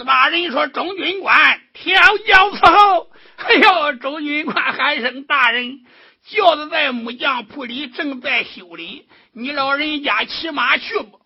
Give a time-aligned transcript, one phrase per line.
[0.00, 1.94] 史大人说：“中军官调
[2.26, 5.84] 教伺候。”哎呦，中军官喊声：“大人，
[6.24, 11.20] 轿子在木匠铺里正在修理，你老人家骑马去不？”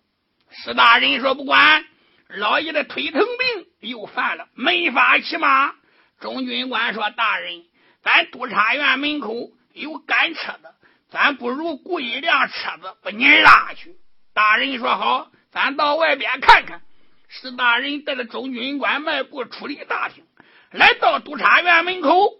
[0.51, 1.85] 史大人说：“不管，
[2.27, 5.73] 老爷的腿疼病又犯了，没法骑马。”
[6.19, 7.63] 中军官说：“大人，
[8.03, 10.75] 咱督察院门口有赶车的，
[11.09, 13.95] 咱不如雇一辆车子把您拉去。”
[14.35, 16.81] 大人说：“好，咱到外边看看。”
[17.27, 20.23] 史大人带着中军官迈步出离大厅，
[20.71, 22.33] 来到督察院门口。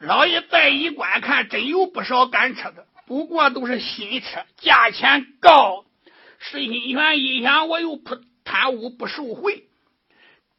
[0.00, 5.84] 老爷再一观看，真有不少赶车的，不过都是新车，价钱高。
[6.38, 9.64] 石新权一想，我又不贪污不受贿，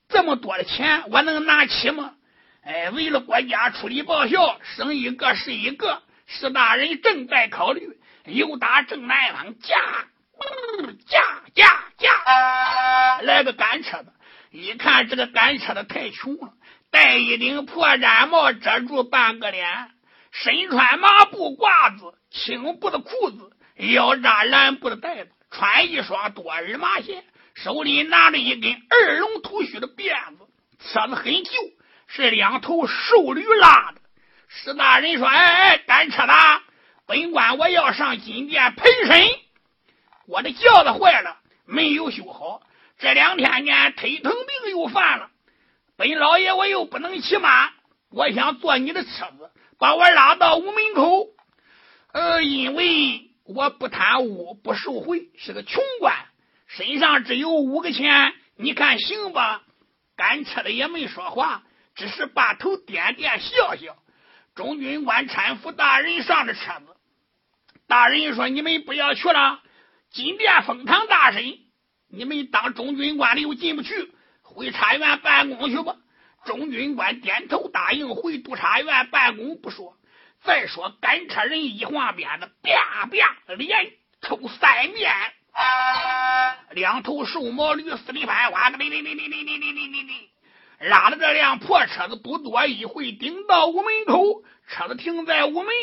[0.09, 2.16] 这么多的钱我能拿起吗？
[2.64, 6.02] 哎，为了国家出力报效，生一个是一个。
[6.27, 9.75] 石大人正在考虑，又打正南方驾，
[11.07, 11.21] 驾
[11.53, 14.13] 驾驾，来个赶车的。
[14.52, 16.53] 一看这个赶车的太穷了，
[16.91, 19.91] 戴一顶破毡帽遮住半个脸，
[20.31, 25.31] 身穿麻布褂子、青布的裤子，腰扎蓝布的带子。
[25.52, 30.45] 穿一双多耳麻鞋，手里拿着一根二龙吐须的辫子，
[30.80, 31.52] 车子很旧，
[32.08, 34.02] 是两头瘦驴拉的。
[34.50, 36.33] 史大人说：“哎哎，赶车的，
[37.06, 39.44] 本官我要上金殿陪审。
[40.28, 42.62] 我的轿子坏了，没有修好，
[42.98, 45.30] 这两天呢，腿疼病又犯了。
[45.98, 47.72] 本老爷我又不能骑马，
[48.09, 51.28] 我想坐你的车子，把我拉到屋门口。
[52.14, 56.16] 呃，因为。”我不贪污，不受贿，是个穷官，
[56.66, 59.62] 身上只有五个钱，你看行吧？
[60.18, 61.62] 赶车的也没说话，
[61.94, 63.98] 只是把头点点笑笑。
[64.56, 66.98] 中军官搀扶大人上了车子，
[67.88, 69.62] 大人说：“你们不要去了，
[70.16, 71.44] 金殿封堂大审，
[72.09, 74.13] 你们当中军官的又进不去，
[74.44, 75.97] 回察院办公去吧。”
[76.45, 79.97] 中军官点头答应，回督察院办公不说。
[80.45, 83.91] 再说赶车人一晃鞭子，啪啪，连
[84.22, 85.12] 抽三面，
[86.72, 90.29] 两头瘦毛驴四里翻花，哩哩哩哩哩哩哩哩哩哩，
[90.79, 95.73] 拉着这辆破车子，不多一会，顶到屋门口，车子停在屋门，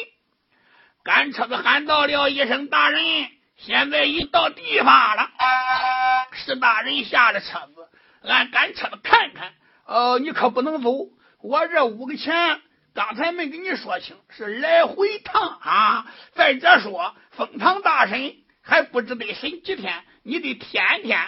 [1.04, 3.02] 赶车子喊到了一声：“大人，
[3.56, 5.30] 现在已到地方了。”
[6.32, 7.88] 是大人下了车子，
[8.22, 9.52] 俺赶车子看看。
[9.86, 10.90] 呃，你可不能走，
[11.42, 12.60] 我这五个钱。
[12.94, 16.06] 刚才没跟你说清，是来回趟啊！
[16.34, 21.18] 再者说，封堂大审还不知得审几天，你得天天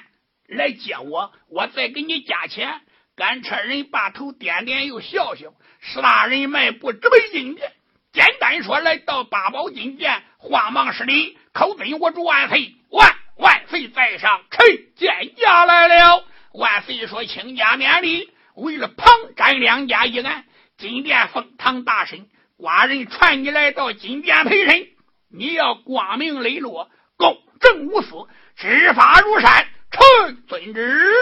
[0.47, 2.83] 来接我，我再给你加钱。
[3.17, 5.55] 赶车人把头点点，又笑笑。
[5.81, 7.73] 石大人迈步直奔金殿，
[8.13, 14.67] 简单说：“来到八宝金殿，慌忙施礼，口尊我主万岁，万万岁在上，臣
[14.97, 20.45] 见驾来了。”万岁说：“请家免礼。”为了庞占两家一案。
[20.77, 22.27] 金殿封堂大审，
[22.59, 24.89] 寡人传你来到金殿陪审，
[25.31, 28.27] 你要光明磊落，公正无私，
[28.57, 29.69] 执法如山。
[29.93, 31.13] 臣遵旨。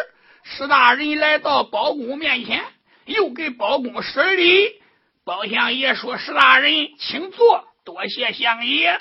[0.44, 2.64] 史大人来到包公面前，
[3.04, 4.81] 又给包公施礼。
[5.25, 8.98] 包相爷说：“史大人，请坐，多谢相爷。”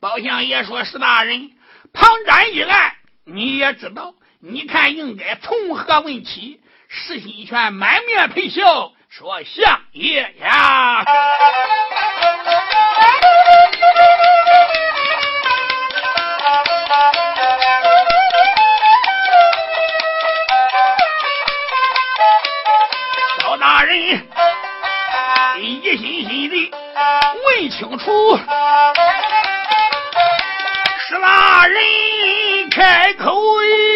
[0.00, 1.50] 包相爷说：“石大人，
[1.92, 2.94] 庞展一案，
[3.24, 8.92] 你也知道，你看应该从何问起？”石新权满面陪笑。
[9.08, 11.04] 说相爷呀，
[27.54, 28.36] 问清楚，
[31.06, 31.78] 石大人
[32.68, 33.32] 开口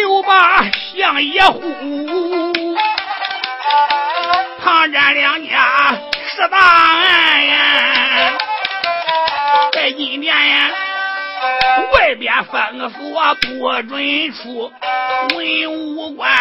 [0.01, 0.63] 又把
[0.95, 2.77] 相爷呼。
[4.63, 5.91] 抗战两家
[6.31, 8.37] 十大案呀，
[9.73, 10.69] 在今年呀，
[11.93, 14.71] 外边封锁不准出，
[15.35, 16.31] 文武官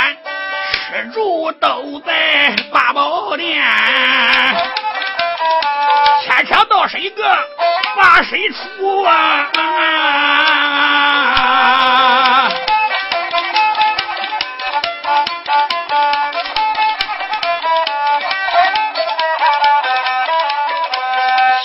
[0.70, 3.60] 吃住都在八宝殿，
[6.28, 7.24] 天桥到谁个
[7.96, 9.48] 把谁出啊？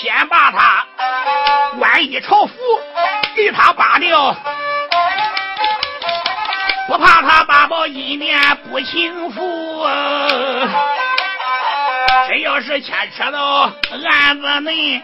[0.01, 0.86] 先把他
[1.77, 2.54] 万一朝府，
[3.36, 4.33] 给他拔掉，
[6.88, 8.39] 不怕他八宝一面
[8.69, 10.93] 不幸福、啊。
[12.27, 13.71] 这要是牵扯到
[14.07, 15.01] 案子内，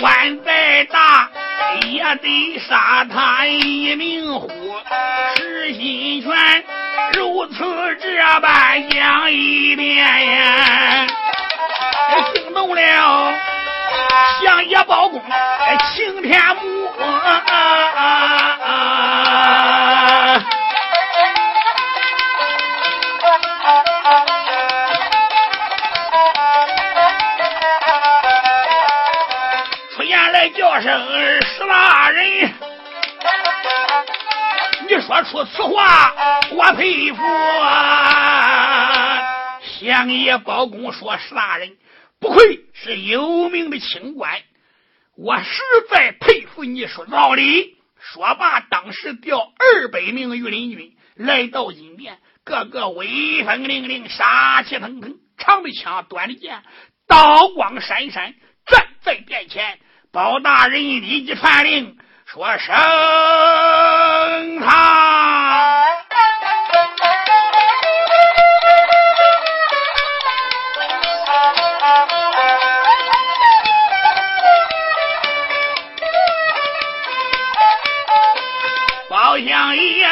[0.00, 1.28] 官再大
[1.86, 4.48] 也得杀他一命乎。
[5.36, 6.64] 石心权
[7.14, 11.06] 如此这般讲一遍，
[12.32, 13.32] 惊动了
[14.42, 15.20] 相爷包公
[15.94, 16.88] 晴天母。
[30.74, 30.90] 叫声
[31.42, 32.52] 石大人，
[34.88, 36.12] 你说出此话，
[36.50, 37.22] 我佩服。
[39.62, 41.76] 相爷包公说：“石大人
[42.18, 44.42] 不愧是有名的清官，
[45.16, 47.76] 我实在佩服你说道理。”
[48.12, 56.64] 说罢，当时调二百名御林军来到金殿，个个威风凛凛，杀气腾腾，长的枪，短的剑，
[57.06, 58.34] 刀光闪闪，
[58.66, 59.78] 站在殿前。
[60.14, 62.72] 包大人立即传令，说：“升
[64.60, 64.70] 堂。”
[79.10, 80.08] 包相爷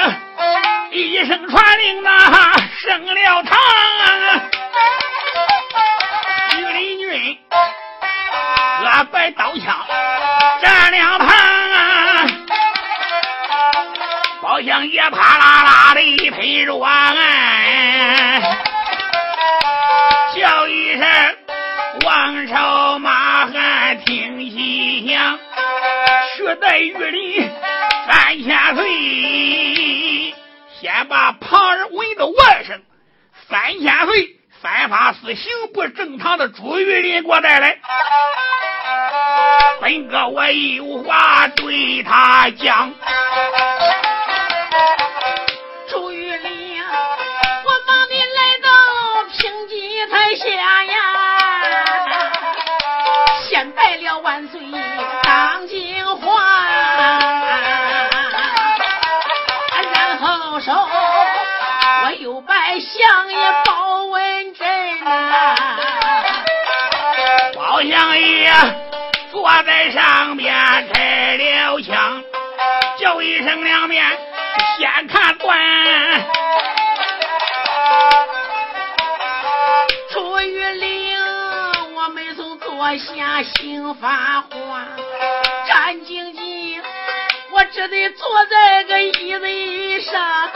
[0.90, 2.10] 一声传令，呐，
[2.80, 3.56] 升了堂。
[6.58, 7.38] 御林军
[8.84, 9.86] 俺摆刀枪。
[14.64, 16.78] 像也啪啦啦的一配着
[20.36, 21.04] 叫一声
[22.04, 25.38] 王朝马汉听西响，
[26.36, 27.50] 取代玉林
[28.06, 30.34] 三千岁，
[30.80, 32.80] 先把旁人闻的外声，
[33.48, 37.76] 三千岁犯法是刑部正堂的朱玉林给我带来。
[39.80, 42.94] 本哥，我有话对他讲。
[45.88, 48.68] 朱玉林，我把你来到
[49.36, 50.44] 平级台下
[50.84, 50.94] 呀，
[53.42, 54.60] 先拜了万岁
[55.24, 56.40] 当金皇，
[59.92, 61.01] 然后手。
[62.04, 65.54] 我有拜相爷包文贞呐，
[67.54, 68.52] 包相爷
[69.30, 70.52] 坐在上边
[70.92, 72.24] 开了枪，
[72.98, 74.04] 叫一声两面
[74.78, 75.56] 先看断。
[80.10, 81.16] 出玉玲，
[81.94, 84.88] 我们从坐下行发话，
[85.68, 86.82] 战兢兢，
[87.52, 90.50] 我只得坐在个椅子上。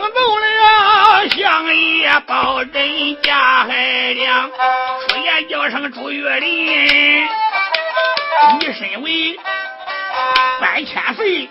[0.00, 7.28] 惊动了相爷包真家海良，出言叫声朱玉林，
[8.58, 9.38] 你身为
[10.58, 11.50] 三千岁，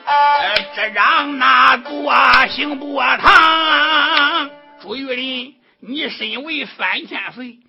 [0.76, 2.12] 这让哪座
[2.48, 4.50] 刑部堂？
[4.82, 7.60] 朱玉林，你身为三千岁，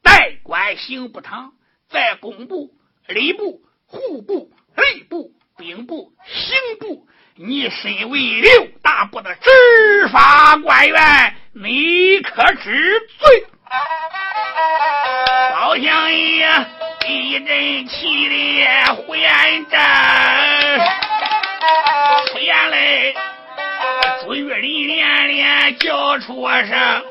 [0.00, 1.54] 代管刑部堂，
[1.90, 2.70] 在工部、
[3.08, 7.08] 礼部、户部、吏部、兵部、刑部。
[7.42, 13.46] 你身为六大部的执法官员，你可知罪？
[15.54, 16.66] 包相爷
[17.08, 20.78] 一阵气烈呼延战，
[22.30, 23.14] 出言来，
[24.20, 27.02] 朱玉林连连叫出声：“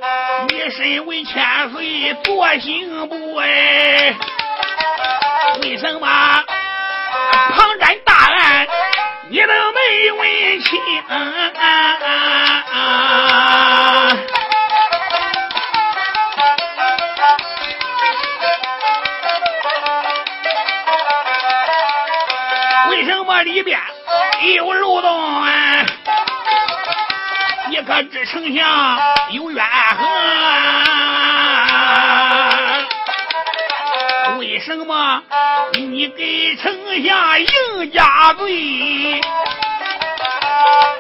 [0.50, 1.44] 你身为千
[1.74, 4.14] 岁做刑部哎，
[5.64, 6.08] 为什么
[7.50, 8.68] 旁瞻大案？”
[9.32, 10.28] 你都没问
[10.62, 10.82] 清，
[22.90, 23.80] 为什么里边
[24.56, 25.46] 有漏洞？
[27.70, 31.19] 你可知丞相有冤恨？
[34.40, 35.22] 为什么？
[35.74, 36.72] 你给丞
[37.04, 39.20] 相应家罪，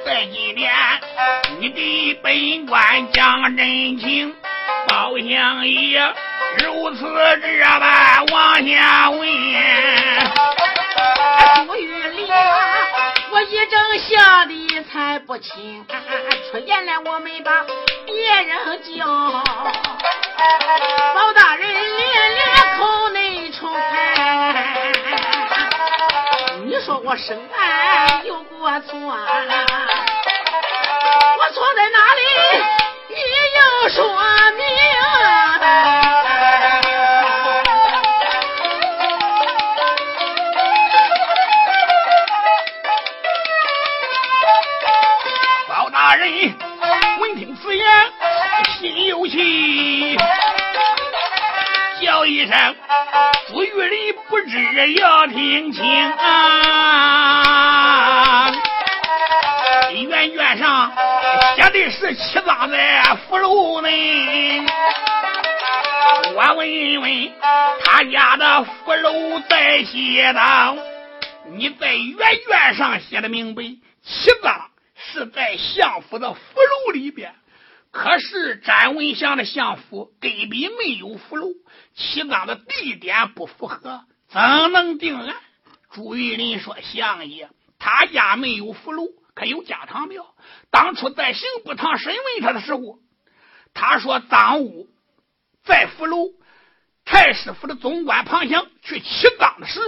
[0.05, 0.69] 在今天
[1.60, 4.36] 你给本官讲真情，
[4.89, 6.01] 包相爷
[6.58, 7.05] 如此
[7.41, 9.22] 这般往下问。
[11.65, 12.38] 朱玉莲，
[13.31, 15.86] 我一整吓得才不轻，
[16.51, 17.63] 出言来我没把
[18.05, 19.05] 别人叫，
[21.15, 22.36] 包大人连
[26.89, 29.15] 说我生来有过错，我
[31.53, 32.22] 错在哪里？
[33.10, 33.13] 你
[33.55, 34.01] 要说
[34.58, 34.65] 明。
[45.67, 46.27] 包大人
[47.19, 47.86] 闻听此言，
[48.79, 50.17] 心有气，
[52.01, 52.75] 叫一声
[53.48, 54.15] ：“朱玉林
[54.48, 56.51] 知要听清啊！”
[59.91, 60.91] 原卷上
[61.55, 64.65] 写的是七藏在福楼内。
[66.36, 67.31] 我问问
[67.84, 70.77] 他家的福楼在西当，
[71.51, 73.63] 你在原卷上写的明白，
[74.03, 77.34] 七藏是在相府的福楼里边。
[77.91, 81.48] 可是詹文祥的相府根本没有福楼，
[81.96, 84.39] 七藏的地点不符合，怎
[84.71, 85.36] 能定案？
[85.91, 90.36] 朱玉林说：“相爷，他家没有福楼，可有家堂庙。
[90.69, 93.00] 当初在刑部堂审问他的时候，
[93.74, 94.88] 他说赃物。”
[95.65, 96.31] 在福楼
[97.05, 99.79] 太师府的总管庞祥去取赃时，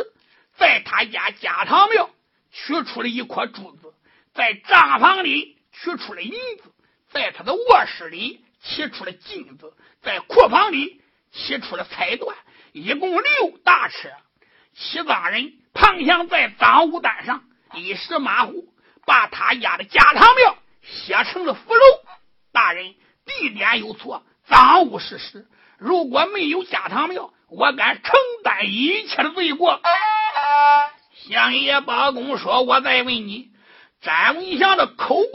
[0.57, 2.09] 在他家家堂庙
[2.51, 3.93] 取出了一颗珠子，
[4.33, 6.63] 在账房里取出了银子，
[7.09, 12.33] 在他的卧室里取出了金子，在库房里取出了彩缎，
[12.73, 14.09] 一共六大车。
[14.73, 18.73] 西藏人庞祥在赃物单上一时马虎，
[19.05, 21.81] 把他家的家堂庙写成了福楼。
[22.51, 25.47] 大人，地点有错，赃物是实。
[25.77, 28.13] 如果没有家堂庙，我敢承
[28.43, 29.81] 担一切的罪过。
[31.13, 33.51] 相爷包公说：“我再问你，
[34.01, 35.27] 詹文祥的口供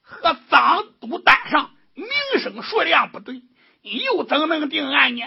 [0.00, 2.06] 和赃都单上名
[2.42, 3.42] 声数量不对，
[3.82, 5.22] 又怎能定案呢？”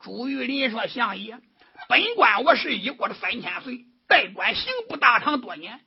[0.00, 1.38] 朱玉林说：“相爷，
[1.88, 5.80] 本官我是一过了三千岁，代管刑部大堂多年。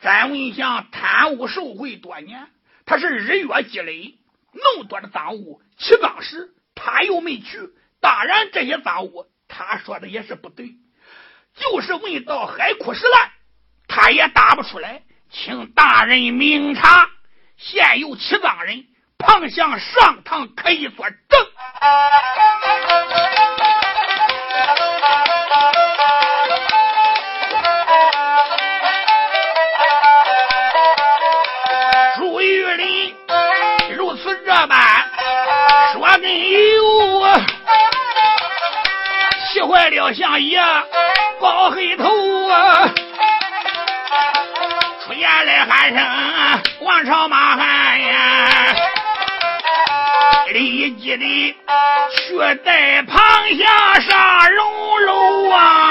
[0.00, 2.48] 詹文祥贪污受贿多年，
[2.86, 4.18] 他是日月积累
[4.52, 7.58] 那么多的赃物，起赃时。”他又没去，
[8.00, 10.76] 当然这些赃物，他说的也是不对。
[11.54, 13.32] 就是问到海枯石烂，
[13.86, 15.02] 他也答不出来。
[15.30, 17.10] 请大人明察，
[17.58, 18.86] 现有起赃人
[19.18, 21.20] 庞祥上堂可以作证。
[39.70, 40.60] 坏了相爷
[41.40, 42.04] 包黑头
[42.48, 42.90] 啊！
[45.04, 46.04] 出言来喊声
[46.80, 48.74] 王朝马汉呀，
[50.52, 51.56] 立即的
[52.16, 53.16] 去带庞
[53.56, 55.89] 祥上龙楼啊！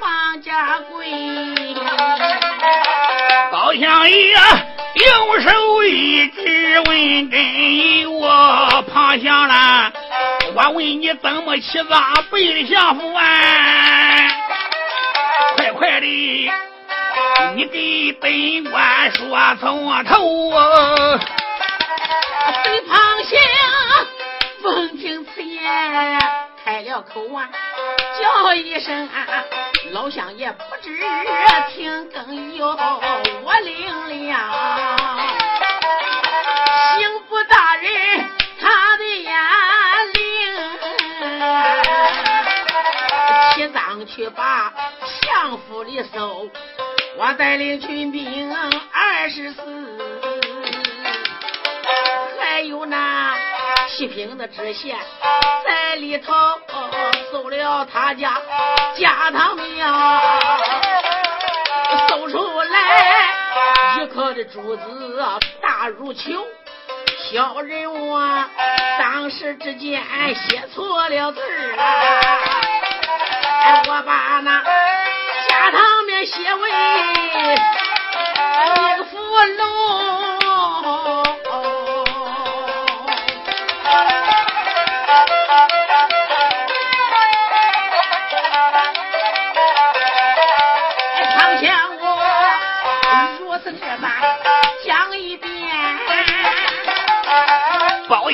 [0.00, 1.06] 王家贵。
[3.50, 4.32] 高相爷
[4.94, 7.38] 右手一指问根
[8.18, 9.92] 我庞祥啦，
[10.54, 13.22] 我问你怎么起葬背的相府啊？
[15.56, 16.50] 快快的，
[17.56, 21.18] 你给本官说从头啊！
[22.64, 23.38] 隋庞祥
[24.62, 25.62] 闻听此言，
[26.64, 27.48] 开了口啊，
[28.20, 29.44] 叫一声：“啊
[29.92, 30.98] 老乡爷，不知
[31.70, 34.36] 听更有我领了。”
[36.98, 38.28] 刑部大人
[38.60, 39.32] 他的眼
[40.14, 40.20] 灵，
[43.54, 44.72] 提赃去把
[45.22, 46.48] 相府里搜，
[47.16, 48.54] 我带领军兵
[48.92, 49.60] 二十四。
[52.38, 53.34] 还有那
[53.88, 54.96] 七品的知县
[55.64, 56.32] 在里头
[57.30, 58.40] 搜了他家
[58.96, 60.20] 家堂庙，
[62.08, 62.76] 搜出来
[64.00, 65.22] 一颗的珠子
[65.60, 66.46] 大如球，
[67.30, 68.18] 小人物
[68.98, 70.02] 当时之间
[70.34, 71.76] 写错了字儿
[73.62, 74.62] 哎，我把那
[75.48, 76.70] 家堂庙写为
[78.30, 79.18] 一福
[79.58, 79.60] 楼。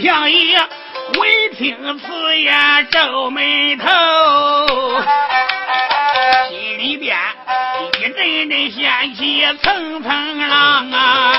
[0.02, 0.70] 相爷闻
[1.56, 3.86] 听此言皱眉头，
[6.50, 7.16] 心里边
[7.98, 11.32] 一阵阵掀起层层浪啊，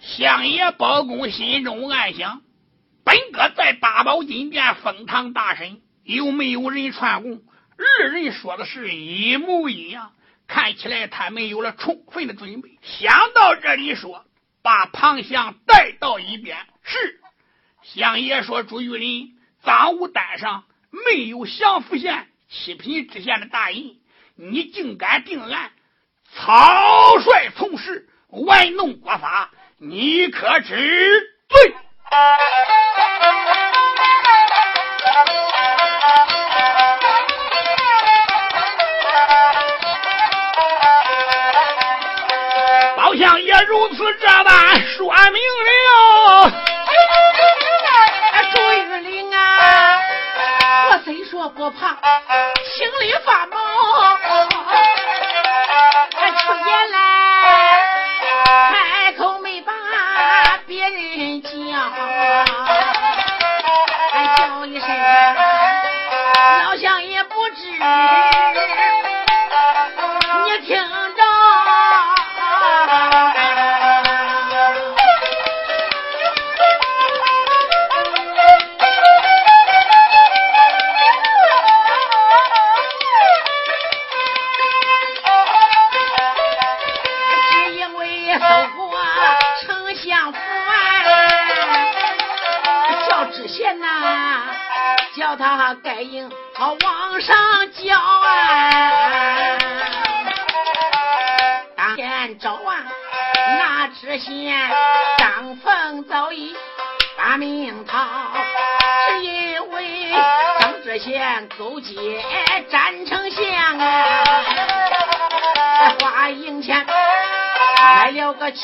[0.00, 2.40] 相爷包公心中暗想：
[3.04, 7.42] 本哥在八宝金殿封堂大审，有没有人串供？
[8.00, 10.10] 二人说的是一模一样，
[10.48, 12.78] 看起来他们有了充分的准备。
[12.82, 14.24] 想到这里，说
[14.62, 17.20] ：“把庞相带到一边。”是。
[17.82, 24.00] 相爷说：“朱玉林赃物单上没有降福县七品知县的大印，
[24.34, 25.70] 你竟敢定案，
[26.34, 31.74] 草率从事，玩弄国法，你可知罪？”
[43.68, 46.50] 如此这般说明了，
[48.54, 49.38] 朱玉林啊，
[50.90, 51.98] 我虽说不怕，
[52.64, 53.58] 心里发毛，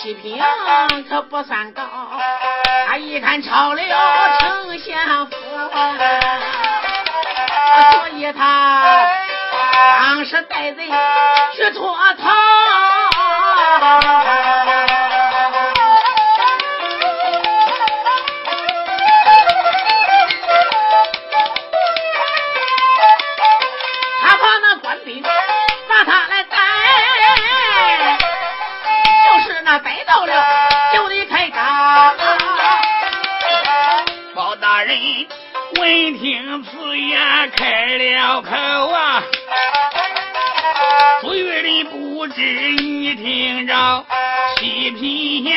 [0.05, 0.39] 七品，
[1.09, 1.83] 可不算高。
[2.87, 3.83] 他一看抄了
[4.39, 5.35] 丞相府。
[7.91, 8.85] 所以他
[9.97, 10.77] 当时带人
[11.57, 12.31] 去脱逃，
[44.65, 45.55] 七品县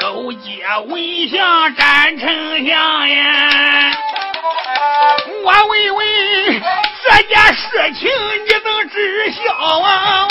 [0.00, 3.92] 勾结文相斩丞相呀！
[5.44, 6.06] 我问问，
[7.04, 9.42] 这件事情你能知晓
[9.82, 10.28] 啊？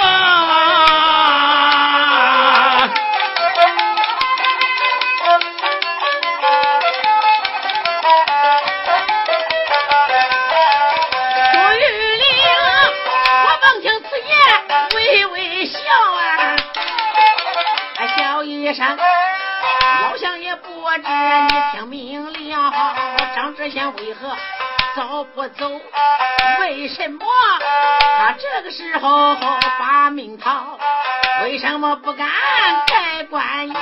[18.74, 21.04] 老乡也不知你
[21.74, 22.72] 听明了，
[23.36, 24.34] 张知县为何
[24.96, 25.70] 早不走？
[26.62, 27.26] 为什么
[28.18, 29.36] 他这个时候
[29.78, 30.80] 把命逃？
[31.44, 32.30] 为什么不敢
[32.88, 33.74] 盖棺印？
[33.74, 33.76] 呃，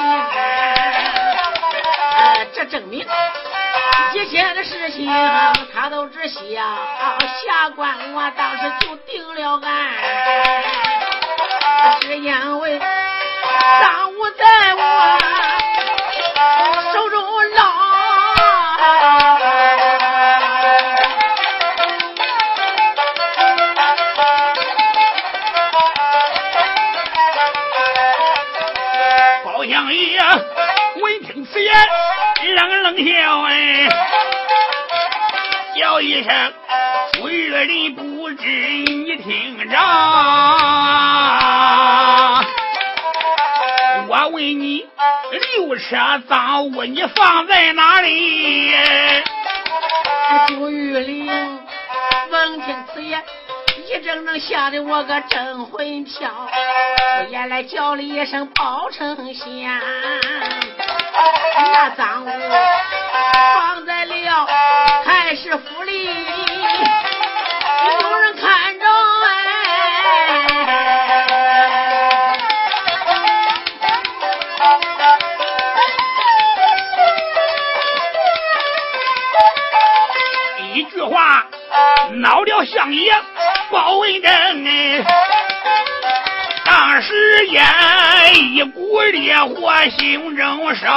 [2.56, 3.06] 这证明
[4.16, 5.06] 一切的事情
[5.72, 6.42] 他都知晓。
[7.46, 9.92] 下官我当时就定了案，
[12.02, 12.82] 只因为。
[13.82, 14.44] 赃物在
[14.76, 14.82] 我
[16.92, 17.24] 手中
[17.56, 17.62] 捞，
[29.46, 30.20] 包相爷
[31.02, 31.74] 闻听此言，
[32.56, 33.88] 冷冷笑哎，
[35.80, 36.54] 叫一声
[37.14, 39.78] ：“朱玉林，不知你听着。”
[44.10, 44.84] 我问你，
[45.56, 45.96] 六车
[46.28, 48.74] 赃物你放在哪里？
[50.48, 51.28] 朱玉玲
[52.32, 53.24] 闻听此言，
[53.86, 56.28] 一怔怔吓得我个真魂飘，
[57.30, 59.80] 原来叫了一声包丞相，
[61.72, 62.30] 那赃物
[63.54, 64.48] 放在了
[65.06, 66.10] 太师府里，
[82.66, 83.14] 相爷
[83.72, 84.32] 包文正
[84.66, 85.04] 哎，
[86.66, 87.62] 当时也
[88.42, 90.88] 一股烈火心中烧，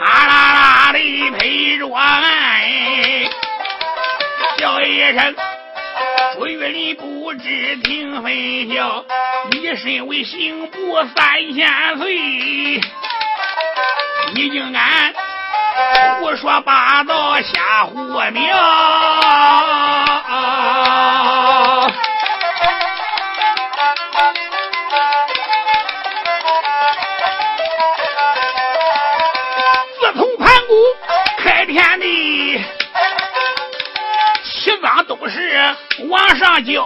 [0.00, 0.98] 啪啦啦的
[1.38, 3.28] 陪着哎，
[4.56, 5.36] 叫一声
[6.34, 8.32] 朱玉林不知听分
[8.74, 9.04] 晓，
[9.50, 12.80] 你身为刑部三千岁，
[14.34, 15.14] 你竟敢！
[16.20, 17.94] 胡说八道，瞎胡
[18.32, 18.34] 描。
[30.00, 30.74] 自从盘古
[31.38, 32.60] 开天地，
[34.44, 35.76] 七方都是
[36.08, 36.82] 往上交。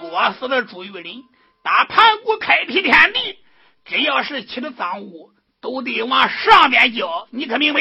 [0.00, 1.24] 作死的朱玉林，
[1.62, 3.38] 打盘古开辟天地，
[3.84, 5.30] 只要是起的脏物。
[5.70, 7.80] 都得往上边交，你可明白？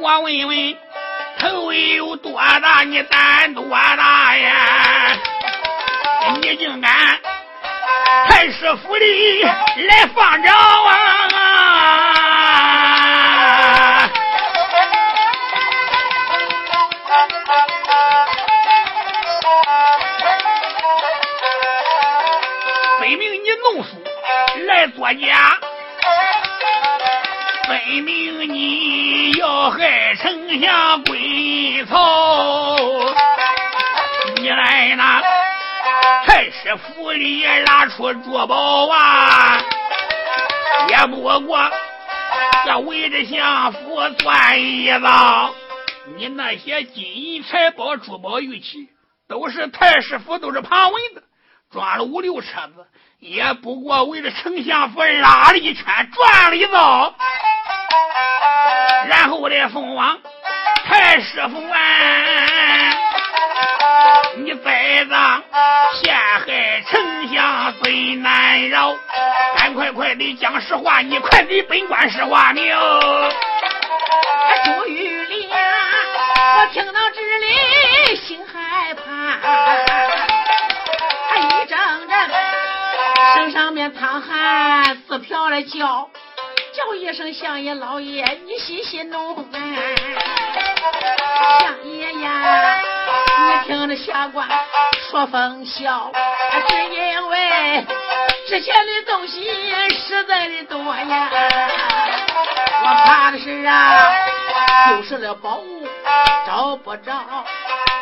[0.00, 0.76] 我问问，
[1.40, 2.84] 头有多大？
[2.84, 5.18] 你胆多大呀？
[6.40, 7.18] 你竟敢
[8.28, 11.25] 太师府里来放招啊！
[24.66, 25.58] 来作假，
[27.68, 32.76] 分明你要害丞相归曹。
[34.36, 35.22] 你来那
[36.24, 39.60] 太师府里拿出珠宝啊，
[40.88, 41.70] 也不过
[42.64, 45.54] 这围着相府转一遭。
[46.16, 48.88] 你那些金银财宝、珠宝玉器，
[49.28, 51.22] 都是太师府，都是庞文的，
[51.70, 52.86] 装了五六车子。
[53.18, 57.14] 也不过围着丞相府拉了一圈，转了一遭，
[59.08, 60.18] 然后我再送往
[60.84, 61.62] 太师府。
[64.36, 65.42] 你栽赃
[65.94, 68.94] 陷害丞相最难饶，
[69.56, 72.70] 赶快快的讲实话，你快给本官实话明。
[74.66, 75.50] 朱玉莲，
[76.58, 80.35] 我听到这里心害怕。
[83.34, 86.08] 身上面淌汗，四飘的叫，
[86.72, 89.44] 叫一声相爷老爷，你细细弄啊！
[91.60, 92.80] 相爷呀，
[93.38, 94.48] 你听着下官
[95.10, 96.10] 说风笑，
[96.68, 97.86] 只因为
[98.48, 99.44] 值钱的东西
[99.90, 101.28] 实在的多呀。
[102.82, 103.98] 我怕的是啊，
[104.88, 105.86] 丢失了宝物
[106.46, 107.12] 找不着，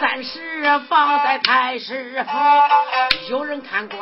[0.01, 2.31] 暂时放在太师府，
[3.31, 3.99] 有人看管。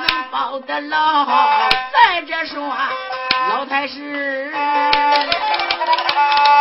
[0.00, 1.26] 能保得牢。
[1.92, 2.74] 再者说，
[3.50, 4.50] 老太师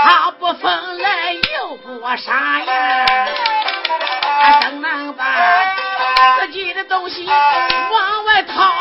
[0.04, 3.06] 他不疯来又不傻呀，
[4.62, 5.26] 怎能把
[6.42, 8.74] 自己的东西往外掏？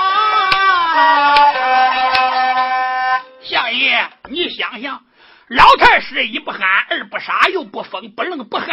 [3.43, 5.01] 相爷，你想想，
[5.49, 8.69] 老太师一不憨，二不傻，又不疯不愣不憨，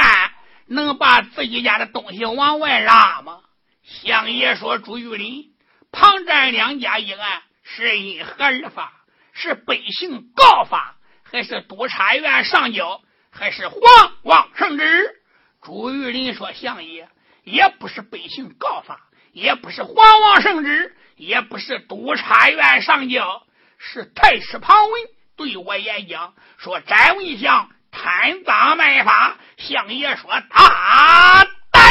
[0.68, 3.42] 能把自己家的东西往外拉吗？
[3.84, 5.54] 相爷说：“朱玉林。”
[5.92, 8.92] 庞占两家一案是因何而发？
[9.32, 13.02] 是百姓告发，还是督察院上交，
[13.32, 13.80] 还是皇
[14.24, 15.22] 王圣旨？
[15.62, 17.10] 朱玉林说：“相爷，
[17.44, 19.02] 也不是百姓告发，
[19.32, 23.46] 也不是皇王圣旨，也不是督察院上交，
[23.78, 25.02] 是太师庞文
[25.36, 29.36] 对我演讲，说詹文祥贪赃卖法。
[29.58, 31.82] 相爷说大胆。”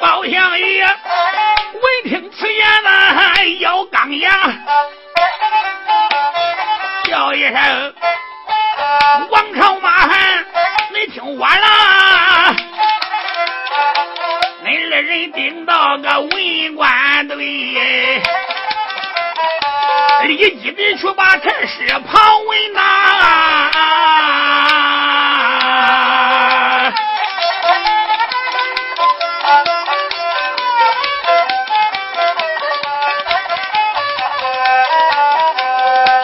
[0.00, 0.94] 包相爷闻
[2.04, 4.30] 听此言呐，咬钢牙，
[7.04, 7.94] 叫一声
[9.30, 10.46] ：“王朝马汉，
[10.92, 12.35] 你听我啦！
[15.00, 18.22] 人顶到个文官队。”
[20.26, 22.80] 立即的去把太师庞文拿，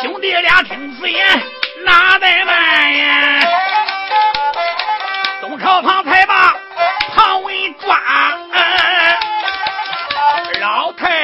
[0.01, 1.41] 兄弟俩听此言，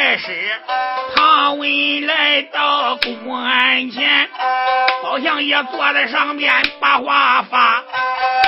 [0.09, 0.33] 老太师。
[1.15, 4.27] 庞文来到公案前，
[5.03, 7.85] 包相爷坐在上面把话发。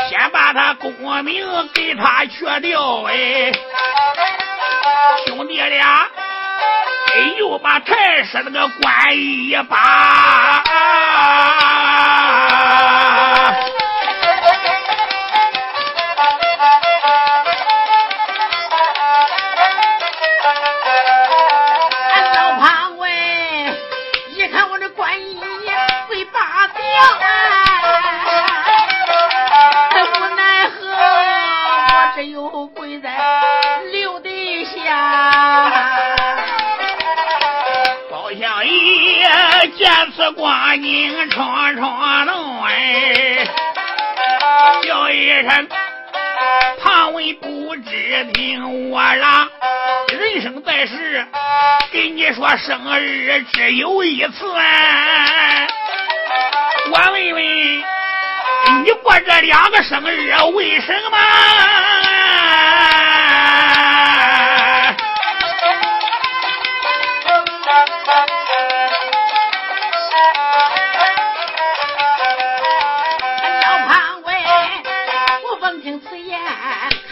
[0.09, 0.90] 先把他功
[1.23, 3.53] 名给他却掉哎，
[5.27, 6.09] 兄弟俩
[7.38, 10.64] 又把太师那个官一把
[39.80, 39.90] 拔。
[40.32, 43.48] 光景闯闯弄哎，
[44.84, 45.68] 叫一声
[46.82, 49.48] 旁文不知听我啦。
[50.08, 51.26] 人生在世，
[51.92, 54.46] 跟你说生日只有一次。
[56.92, 57.42] 我问问
[58.84, 61.99] 你过这两个生日为什么？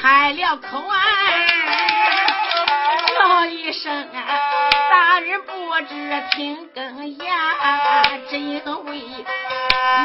[0.08, 0.96] 开了口啊，
[3.18, 4.08] 叫一声，
[4.90, 5.52] 大人不
[5.86, 7.18] 知听更言，
[8.30, 9.02] 只因为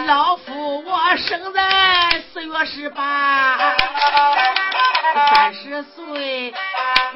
[0.06, 3.58] 老夫我生在四月十八，
[5.34, 6.54] 三十岁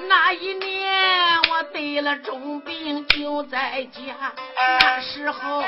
[0.07, 3.99] 那一年我得了重病，就在家。
[4.79, 5.61] 那时候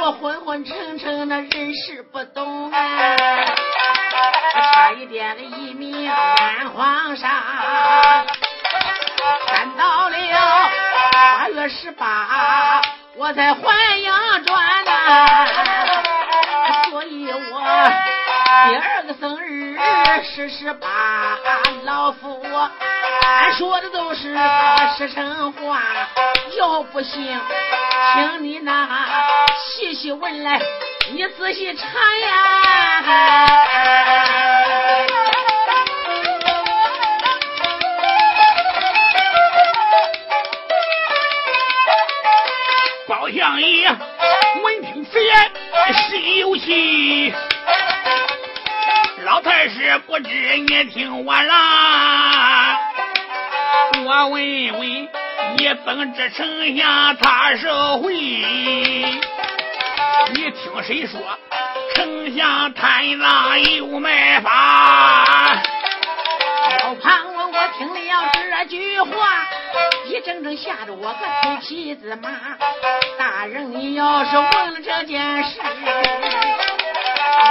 [0.00, 3.16] 我昏昏沉沉，那人事不懂啊。
[4.52, 7.30] 差一点的一命安皇上，
[9.48, 10.16] 赶到了
[11.12, 12.82] 八月十八，
[13.16, 15.46] 我才还阳转呐，
[16.90, 17.62] 所以我
[18.68, 19.78] 第二个生日
[20.22, 21.38] 是十八，
[21.84, 22.70] 老夫我
[23.22, 24.36] 俺说的都是
[24.98, 25.80] 实诚话，
[26.58, 27.40] 要不信，
[28.12, 28.86] 请你那
[29.56, 30.60] 细细问来。
[31.10, 31.84] 你仔细查
[32.16, 33.02] 呀，
[43.34, 45.50] 相爷闻听此言
[46.10, 47.32] 心有气，
[49.24, 52.78] 老太师不知你听我啦，
[54.04, 55.08] 我问问
[55.56, 58.12] 你本知丞相他是会。
[60.34, 61.18] 你听谁说
[61.96, 65.54] 丞相贪赃又卖法？
[66.82, 69.46] 老潘问我听了这句话，
[70.06, 72.30] 一整整吓得我个头皮子麻。
[73.18, 75.60] 大人，你要是问了这件事，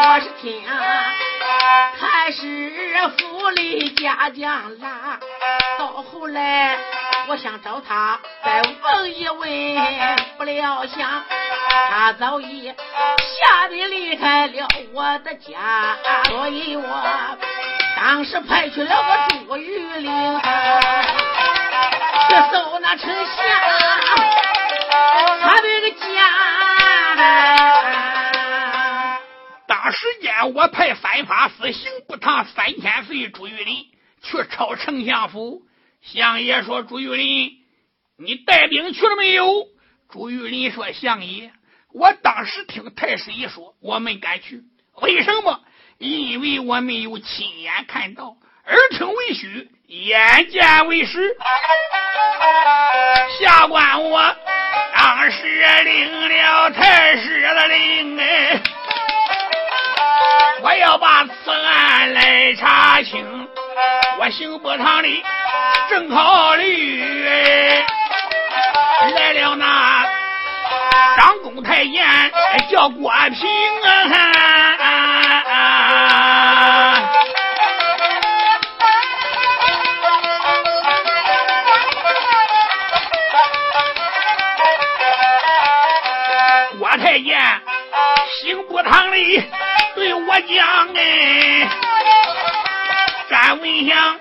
[0.03, 0.63] 我是听
[1.99, 2.71] 还是
[3.17, 5.19] 府里家将拉，
[5.77, 6.77] 到后来
[7.27, 9.49] 我想找他再问一问，
[10.37, 11.23] 不料想。
[11.89, 17.37] 他早已吓得离开了我的家，所以我
[17.95, 20.41] 当时派去了个朱玉玲
[22.31, 23.35] 去搜那丞相
[25.41, 26.29] 他这个家。
[29.67, 33.85] 当时间我派三法司刑部堂三千岁朱玉林
[34.21, 35.63] 去抄丞相府，
[36.01, 37.51] 相爷说：“朱玉林，
[38.17, 39.67] 你带兵去了没有？”
[40.09, 41.51] 朱玉林说：“相爷。”
[41.93, 44.63] 我当时听太师一说，我没敢去。
[45.01, 45.59] 为什么？
[45.97, 51.35] 因为我没有亲眼看到，耳听为虚，眼见为实。
[53.37, 54.21] 下官我
[54.95, 55.45] 当时
[55.83, 58.61] 领了太师的令，哎，
[60.61, 63.49] 我要把此案来查清。
[64.17, 65.21] 我刑部堂里
[65.89, 67.03] 正考虑，
[69.13, 70.05] 来了那。
[71.17, 72.31] 张公太监
[72.71, 73.49] 叫郭平
[73.83, 74.07] 啊，
[88.51, 89.41] 刑部堂里
[89.95, 91.69] 对我讲哎，
[93.29, 94.19] 詹文祥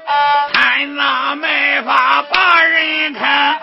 [0.52, 3.60] 贪赃卖法把人看。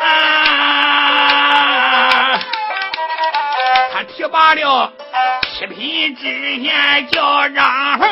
[3.94, 4.92] 他提拔了
[5.58, 8.10] 七品知县叫张凤，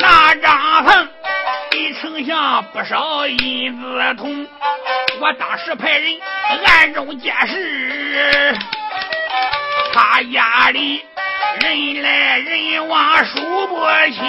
[0.00, 1.08] 那张恒
[1.70, 4.46] 给丞相不少银子铜，
[5.18, 6.20] 我当时派人
[6.66, 8.54] 暗中监视，
[9.92, 11.04] 他家里
[11.60, 13.76] 人来人往数不
[14.12, 14.24] 清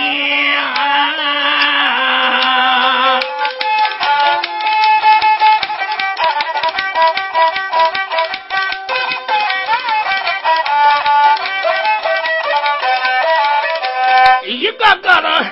[14.44, 15.46] 一个个的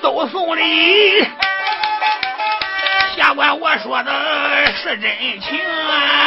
[0.00, 1.24] 都送礼。
[3.16, 4.12] 下官我说的
[4.74, 6.21] 是真情啊！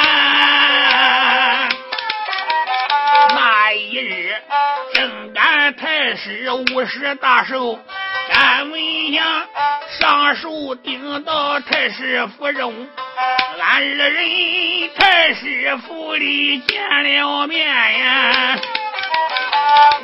[4.94, 7.80] 正赶太师五十大寿，
[8.32, 8.82] 詹文
[9.14, 9.48] 祥
[10.00, 12.88] 上书顶到太师府中，
[13.60, 18.58] 俺二人太师府里见了面呀。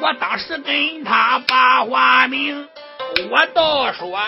[0.01, 2.67] 我当时跟他把话明，
[3.29, 4.19] 我倒说。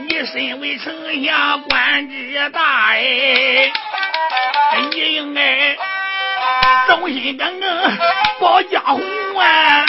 [0.00, 3.72] 你身为丞相，官职大哎，
[4.92, 5.76] 你应该
[6.86, 7.98] 忠心耿耿
[8.40, 9.02] 保江湖
[9.36, 9.84] 啊！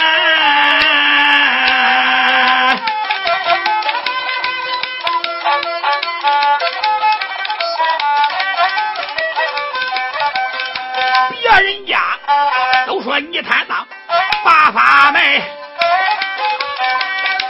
[11.31, 12.01] 别人家
[12.87, 13.85] 都说你贪赃，
[14.43, 15.41] 把法卖。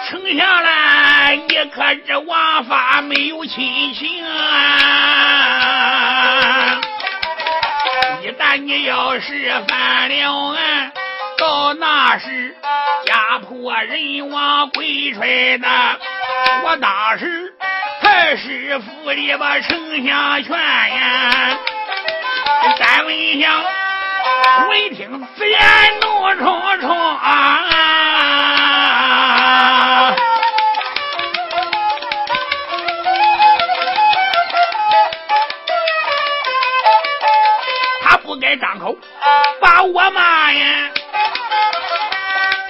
[0.10, 5.79] 丞相来，你可知王法没有亲情啊！
[8.22, 10.92] 一旦你要是犯了案，
[11.38, 12.56] 到那时
[13.06, 15.68] 家破人亡、鬼吹的，
[16.66, 17.54] 我当时
[18.02, 21.58] 太师府里把丞相劝呀，
[22.78, 23.64] 单文祥
[24.70, 25.60] 闻听此言
[26.02, 27.66] 怒冲冲啊！
[38.30, 38.96] 不该张口
[39.60, 40.92] 把我骂呀！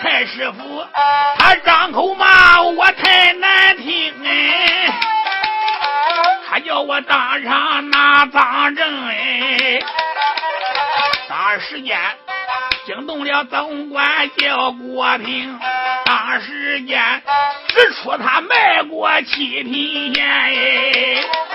[0.02, 0.88] 太师傅
[1.38, 4.90] 他张口骂我太难听哎，
[6.50, 9.82] 他叫我当场拿赃证哎。
[11.28, 12.00] 当时间
[12.86, 15.60] 惊动了总管叫郭平，
[16.06, 17.22] 当时间
[17.68, 21.49] 指出他卖过七品钱哎。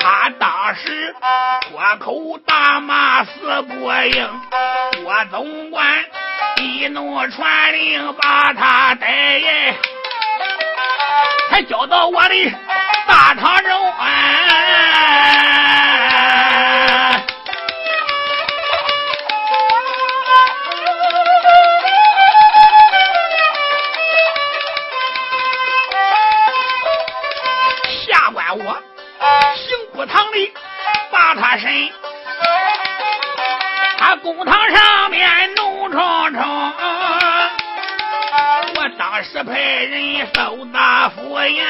[0.00, 1.14] 他当时
[1.68, 3.30] 脱口大骂死
[3.68, 4.30] 不应，
[5.04, 6.04] 我总管
[6.56, 9.74] 一怒传令把他逮，
[11.50, 12.52] 才交到我的
[13.06, 13.92] 大堂中。
[30.00, 30.50] 公堂里
[31.12, 31.70] 把他审，
[33.98, 36.00] 他公堂上面怒冲
[36.32, 36.72] 冲，
[38.76, 41.62] 我当时派人搜大府衙，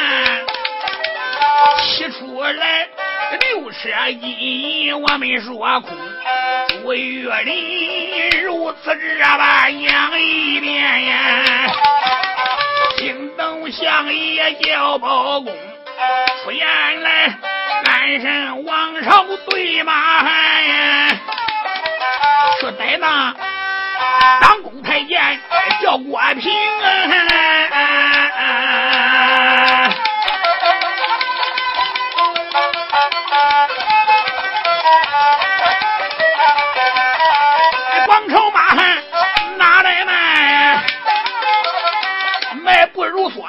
[1.83, 2.89] 起出来
[3.41, 5.99] 六车金银，我没说空。
[6.69, 11.67] 朱玉林如此这般讲一遍呀，
[12.97, 15.53] 惊动相爷叫包公
[16.45, 17.50] 出言来。
[18.01, 21.21] 三声王朝对马汉，
[22.59, 23.37] 说呆当
[24.41, 25.21] 当公太监
[25.83, 26.51] 叫郭平，
[38.09, 38.97] 王朝马汉
[39.59, 40.83] 哪来卖？
[42.63, 43.47] 卖不如说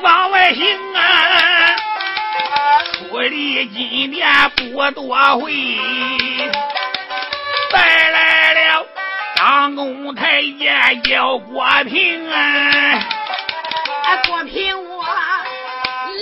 [0.00, 1.29] 往外行啊！
[3.20, 5.52] 出离金殿不多回，
[7.70, 8.86] 带来了
[9.36, 12.98] 张公太监叫郭平啊！
[14.26, 15.04] 郭平，我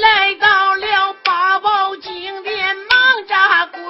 [0.03, 3.81] 来到了八宝金殿，忙扎跪。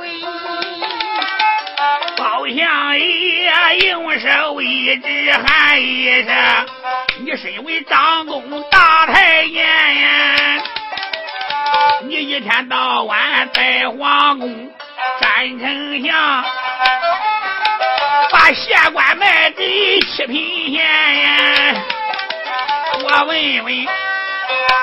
[2.18, 6.34] 包相爷用手一指喊一声
[7.24, 10.62] ：“你身为张公大太监呀！”
[12.02, 14.70] 你一天到晚在皇宫
[15.20, 16.44] 占丞相，
[18.30, 20.84] 把县官卖给七品县。
[23.02, 23.86] 我问问，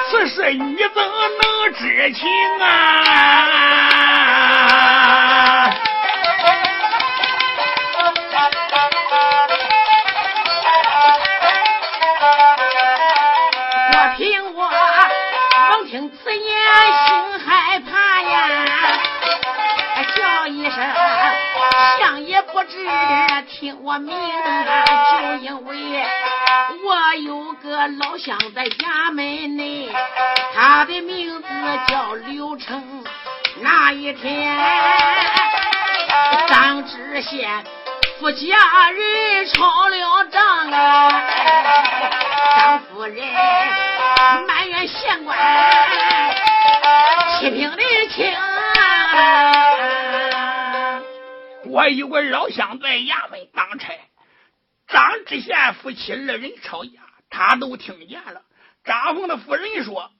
[0.09, 2.27] 此事你怎能知情
[2.61, 3.94] 啊？
[16.35, 16.51] 听此言，
[17.07, 18.33] 心害怕呀！
[20.15, 20.75] 叫一声，
[21.99, 22.85] 相爷不知
[23.49, 26.05] 听我名，就因为
[26.83, 29.89] 我有个老乡在衙门内，
[30.53, 31.47] 他的名字
[31.87, 33.03] 叫刘成。
[33.61, 34.57] 那一天，
[36.49, 37.63] 张知县
[38.19, 41.23] 夫家人吵了仗啊，
[42.57, 43.25] 张夫人
[44.45, 45.37] 埋怨县官
[47.39, 47.77] 欺平的
[48.09, 48.25] 轻。
[51.67, 53.93] 我有个老乡在衙门当差，
[54.87, 56.91] 张知县夫妻二人吵架，
[57.29, 58.41] 他都听见了。
[58.83, 60.11] 张凤的夫人说：“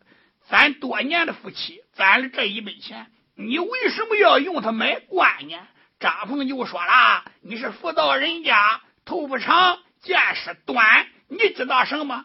[0.49, 5.58] 咱多年的夫妻，攒了这一笔钱，你为什么要用它买官呢？”
[5.99, 12.24] 张凤就说了：“你是妇道人家，头发长，见识短，你知道什么？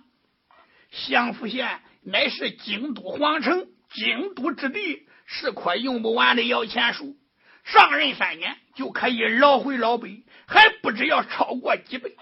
[0.93, 7.17] 祥福县乃是京都皇城，京都之地，是棵用不完的摇钱树。”
[7.63, 12.17] 上任三年就可以捞回老本，还不知要超过几倍。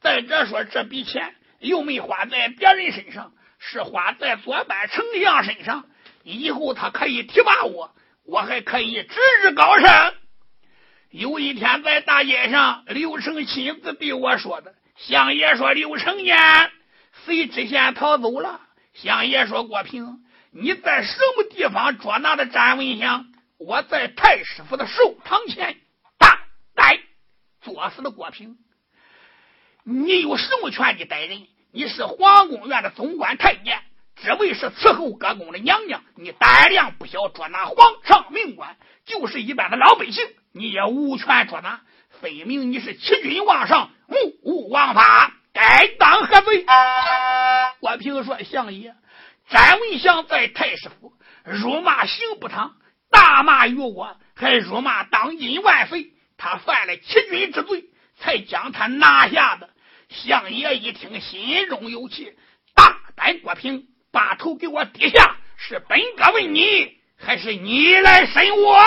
[0.00, 5.86] 再者说，这笔钱又没花在别人身上，是花在左班丞相身上。
[6.24, 7.94] 以后他可以提拔我，
[8.26, 10.14] 我还可以直日高升。
[11.10, 16.38] 有一天在大街上，刘成亲自对我说的：“相爷说刘成年，
[17.24, 18.60] 随知县逃走了。”
[18.94, 23.26] 相爷说：“郭平，你在什么地方捉拿的詹文祥？”
[23.58, 25.76] 我在太师府的寿堂前，
[26.18, 26.40] 大
[26.74, 26.98] 逮
[27.60, 28.56] 作死的郭平。
[29.84, 31.46] 你有什么权利逮人？
[31.70, 33.80] 你是皇宫院的总管太监，
[34.16, 36.02] 职位是伺候各宫的娘娘。
[36.16, 41.80] 你胆量不小，捉拿皇上命官，就是一般的老百姓，你也无权捉拿。
[42.20, 46.64] 分明你是欺君罔上，目无王法，该当何罪？
[47.80, 48.94] 郭平说：“相爷，
[49.48, 51.12] 詹文祥在太师府
[51.44, 52.76] 辱骂刑部堂。”
[53.10, 57.84] 大骂于我，还辱骂当今万岁，他犯了欺君之罪，
[58.18, 59.68] 才将他拿下的。
[60.08, 62.34] 相爷一听，心中有气，
[62.74, 65.36] 大胆郭平，把头给我低下。
[65.58, 68.78] 是本哥问你，还是你来审我？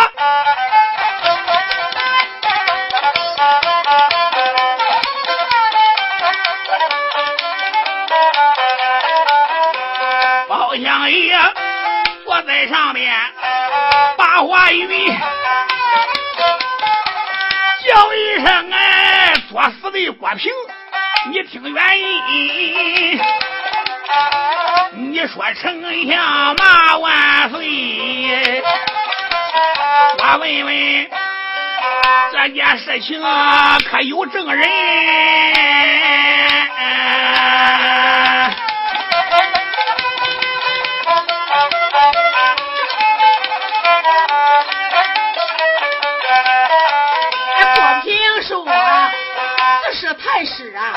[10.84, 11.38] 相爷
[12.26, 13.14] 坐在上面。
[14.18, 14.88] 把话语，
[17.86, 20.52] 叫一声哎，作死的郭平，
[21.32, 23.20] 你听原因。
[25.12, 28.64] 你说丞相骂万岁，
[30.20, 31.10] 我问问
[32.34, 33.22] 这件事情
[33.90, 34.68] 可有证人？
[50.18, 50.94] 太师啊，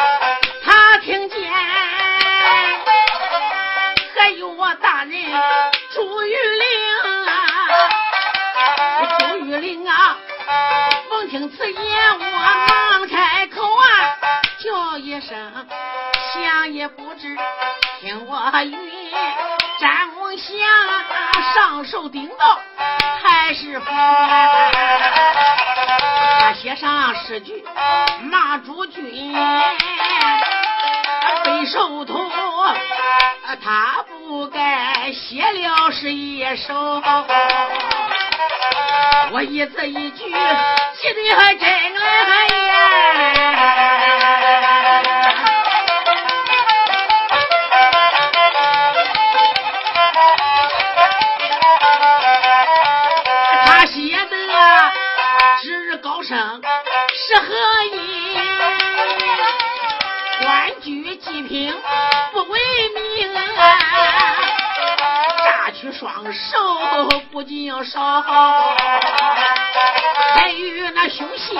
[0.64, 1.52] 他听见，
[4.14, 5.12] 还有我大人
[5.92, 6.66] 朱玉玲
[7.26, 7.30] 啊，
[9.18, 10.16] 朱玉玲啊，
[11.10, 14.16] 闻听此言，我忙开口啊，
[14.58, 15.66] 叫一声，
[16.34, 17.36] 想也不知，
[18.00, 18.76] 听我语，
[19.80, 20.48] 詹文祥
[21.54, 22.60] 上手顶到
[23.22, 23.86] 太师府。
[26.40, 27.64] 他写上诗句
[28.22, 29.32] 骂诸君，
[31.44, 32.28] 非受徒，
[33.62, 37.00] 他不该写了是一首。
[39.30, 44.27] 我一字一句记得还真来呀。
[56.22, 56.62] 生
[57.14, 57.54] 是何
[57.92, 58.38] 意？
[60.40, 61.74] 官居极品
[62.32, 62.58] 不为
[62.94, 63.34] 名，
[65.44, 68.22] 榨取双手不仅少，
[70.34, 71.56] 还与那凶心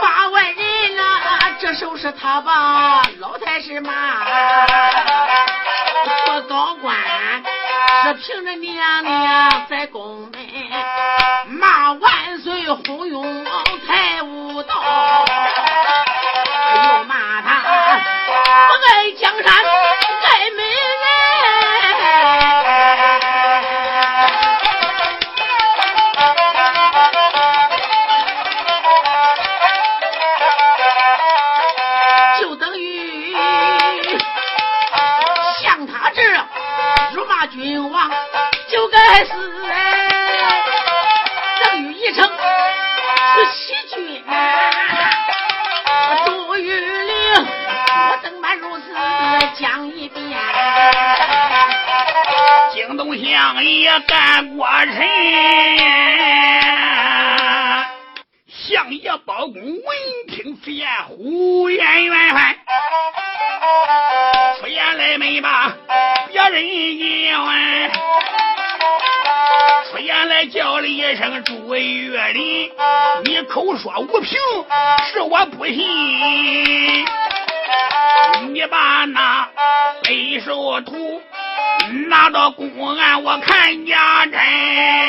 [0.00, 1.56] 八万人啊！
[1.60, 4.24] 这手是他把老太师骂，
[6.26, 6.96] 做高官
[8.08, 10.32] 是凭着娘娘在宫门。
[11.58, 13.44] 骂万岁胡庸
[13.86, 14.74] 太无道，
[16.74, 17.60] 又骂他
[18.68, 19.64] 不爱江山
[54.06, 55.08] 干过臣，
[58.46, 59.82] 相爷包公闻
[60.28, 62.56] 听此言，呼延元帅，
[64.60, 65.74] 出言来没把
[66.28, 66.62] 别人
[67.44, 67.90] 问，
[69.90, 72.70] 出言来叫了一声朱月林，
[73.24, 74.38] 你口说无凭，
[75.12, 77.04] 是我不信，
[78.52, 79.48] 你把那
[80.04, 81.20] 背手图。
[83.20, 85.07] 我看家人。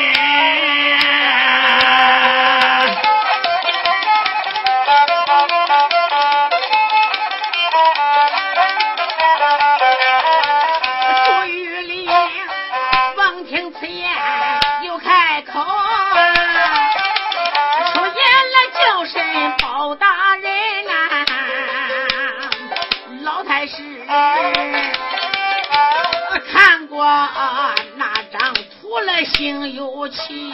[30.10, 30.52] 气，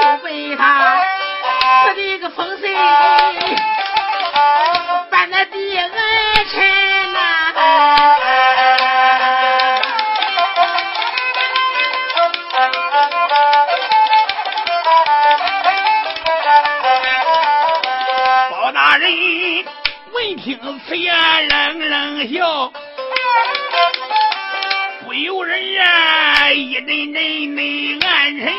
[0.00, 1.00] 就被他
[1.86, 2.74] 这的个风水
[5.10, 5.90] 把那地暗
[6.50, 7.52] 沉呐。
[18.50, 19.10] 包大人
[20.12, 21.14] 闻听此言，
[21.48, 22.72] 冷冷笑。
[26.52, 28.52] 一阵阵内暗沉。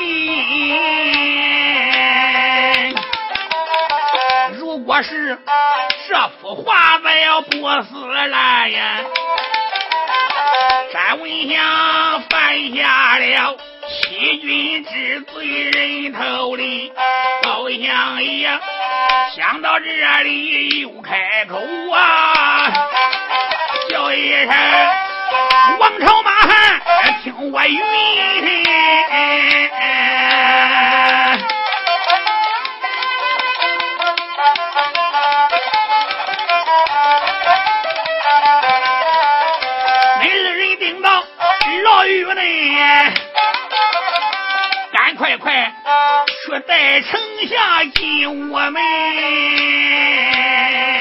[4.57, 5.37] 如果是
[6.07, 7.49] 这幅画子要不
[7.83, 9.01] 死了呀，
[10.91, 13.57] 詹文祥犯下了
[13.89, 16.91] 欺君之罪，人头的
[17.43, 18.49] 包相爷
[19.35, 19.85] 想到这
[20.23, 21.59] 里又开口
[21.93, 22.71] 啊，
[23.89, 24.49] 叫一声。
[25.79, 26.81] 王朝马汉，
[27.23, 27.79] 听我云。
[40.21, 41.09] 每日人盯到
[41.83, 42.77] 牢狱内，
[44.93, 45.73] 赶快快
[46.45, 48.81] 去带丞相进我们。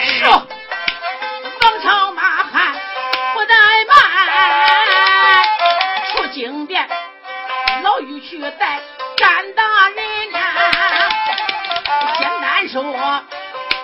[0.07, 2.04] 是，王朝
[6.35, 6.85] 经殿
[7.85, 8.81] 牢狱去带
[9.17, 10.39] 干大人呐，
[12.19, 12.83] 简单说，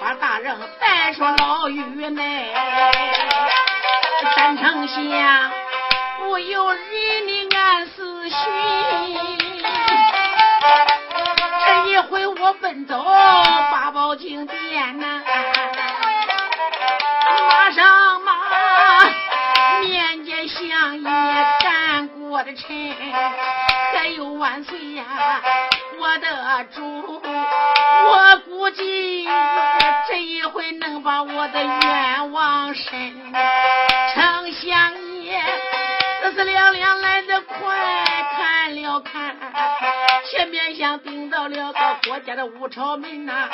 [0.00, 2.52] 把大人带上牢狱内。
[4.34, 5.52] 三丞相
[6.18, 8.36] 不由人的暗思寻，
[11.66, 13.00] 这一回我奔走
[13.70, 15.19] 八宝金殿呐，
[22.56, 22.94] 臣，
[23.94, 25.04] 还有万岁呀，
[25.98, 27.22] 我的主，
[28.06, 29.28] 我估计
[30.08, 32.84] 这一回能把我的愿望实。
[34.14, 34.92] 丞相
[35.22, 35.40] 爷，
[36.22, 37.76] 这是两两来的快，
[38.36, 39.36] 看了看，
[40.30, 43.48] 前面像顶到了个国家的五朝门呐，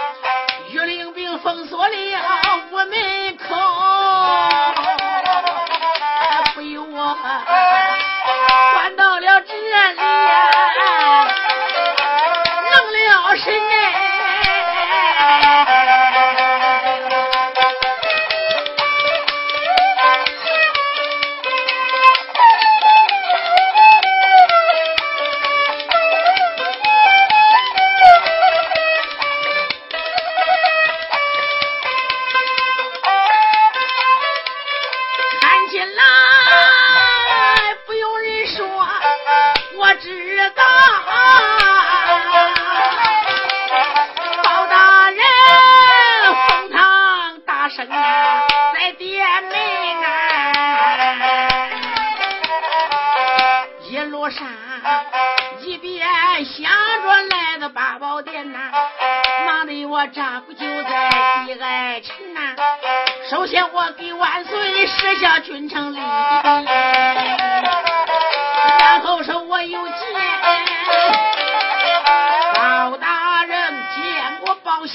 [0.73, 1.95] 御林兵封锁了
[2.71, 3.55] 我门口。
[6.55, 7.15] 不由我
[8.87, 10.56] 看到了这里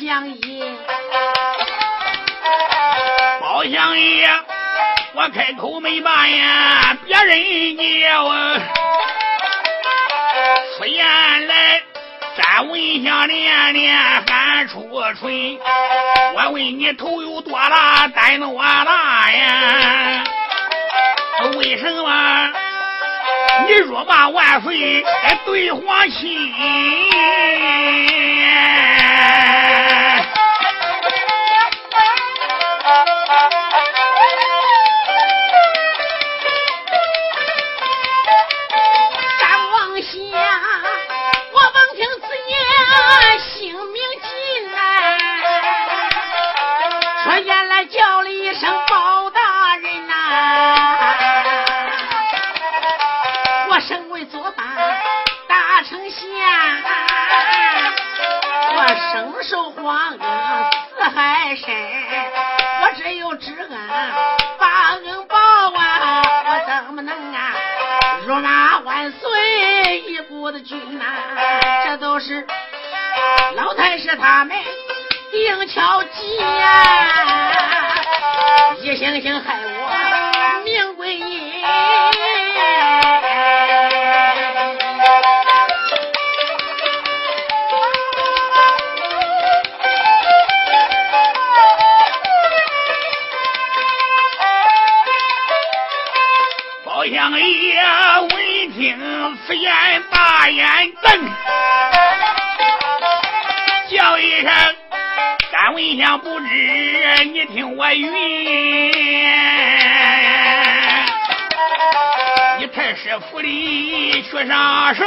[0.01, 0.35] 相爷，
[3.39, 4.27] 包相爷，
[5.13, 8.57] 我开口没把呀，别人叫我
[10.75, 11.05] 出言
[11.47, 11.83] 来。
[12.35, 13.95] 三闻香连连
[14.25, 14.89] 喊出
[15.19, 15.59] 春。
[16.33, 20.23] 我问你头有多大，胆那么大呀？
[21.57, 22.49] 为什么
[23.67, 25.05] 你若骂万岁
[25.45, 26.51] 对皇亲？
[70.61, 71.05] 军呐，
[71.85, 72.45] 这都是
[73.55, 74.55] 老太师他们
[75.31, 77.51] 定巧计呀，
[78.81, 79.60] 一星星害
[100.41, 100.65] 大眼
[101.03, 101.29] 瞪，
[103.91, 104.51] 叫一声
[105.51, 108.11] 单文香不知，你听我云。
[112.57, 115.03] 你太师府里去上手，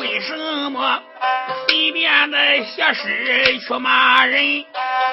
[0.00, 0.34] 为什
[0.70, 1.02] 么
[1.68, 4.64] 随便的写诗去骂人？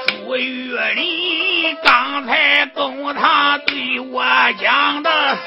[0.07, 4.23] 朱玉林刚才公堂对我
[4.57, 5.37] 讲的。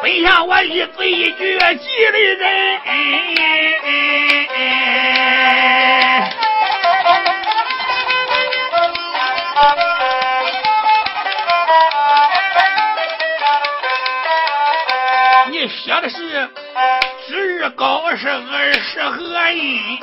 [0.00, 1.64] 分享我一字一句记
[2.12, 2.80] 的人，
[15.50, 16.48] 你写的是
[17.26, 19.98] 知日高升而是何意？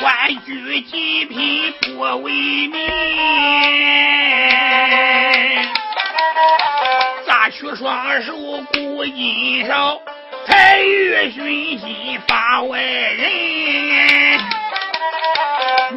[0.00, 3.99] 官居极品不为民。
[7.50, 8.32] 取双手
[8.72, 10.00] 顾金少，
[10.46, 14.40] 才欲寻心发外人。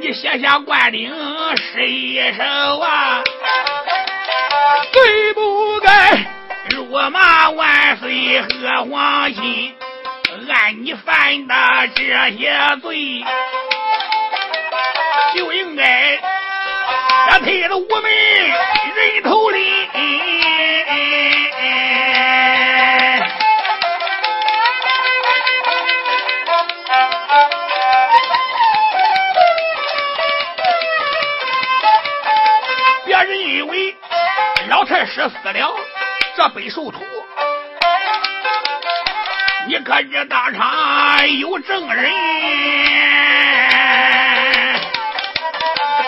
[0.01, 1.11] 你写下官令
[1.55, 2.43] 是一首
[2.79, 3.21] 啊，
[4.91, 6.25] 罪不该
[6.71, 9.75] 辱骂万岁和皇亲，
[10.49, 11.55] 按你犯的
[11.95, 12.03] 这
[12.37, 12.51] 些
[12.81, 13.23] 罪，
[15.35, 16.19] 就应该
[17.29, 20.42] 这推了我们人头里。
[34.69, 35.75] 老太师死了，
[36.35, 37.03] 这北寿图，
[39.67, 42.11] 你可知当场有证人？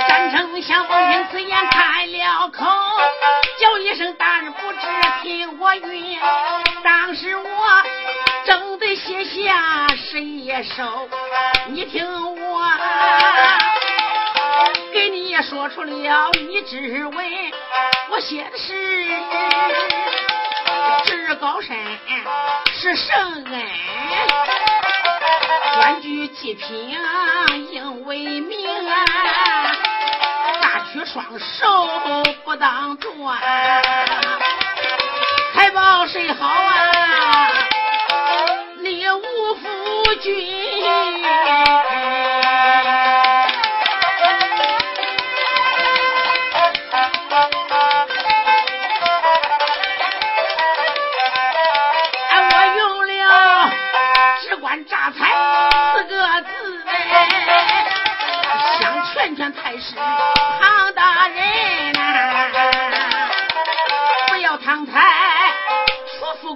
[0.07, 2.65] 张丞相听此言开了口，
[3.59, 4.79] 叫一声大人不知
[5.21, 6.17] 听我云。
[6.83, 7.83] 当时我
[8.45, 11.09] 正得写下十一首，
[11.67, 12.05] 你听
[12.41, 12.71] 我。
[14.93, 17.25] 给你说出了，你只问，
[18.11, 19.07] 我写的是
[21.05, 21.77] 至高山
[22.73, 23.65] 是圣恩，
[25.75, 26.97] 官居极品
[27.71, 28.67] 应为名，
[30.61, 33.37] 大举双手不当断，
[35.53, 37.51] 还报谁好啊？
[38.77, 40.35] 立无夫君。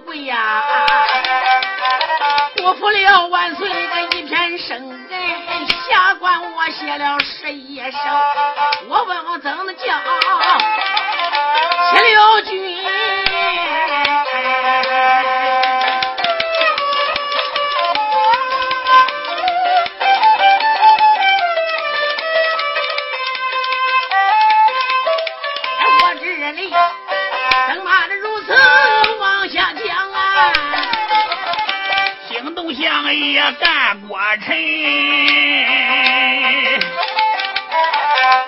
[0.09, 0.63] 对呀，
[2.55, 5.67] 辜负了万岁的一片生恩。
[5.87, 7.97] 下官我写了十一首，
[8.87, 9.83] 我问我怎么叫
[11.91, 12.68] 写了句。
[33.09, 34.55] 相爷干过臣，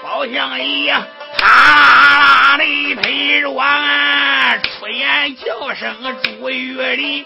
[0.04, 0.94] 包相爷
[1.40, 7.26] 啪啦的推着俺出言叫声朱玉林，